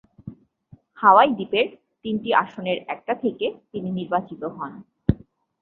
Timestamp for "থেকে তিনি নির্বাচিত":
3.15-4.41